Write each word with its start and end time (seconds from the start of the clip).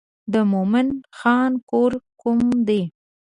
د 0.33 0.35
مومن 0.51 0.87
خان 1.17 1.51
کور 1.69 1.91
کوم 2.21 2.39
دی. 2.67 2.81